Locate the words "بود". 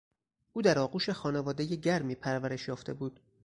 2.93-3.19